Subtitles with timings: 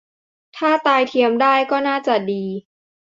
[0.57, 2.43] ถ้าตายเทียมได้ ก็น่าจะดี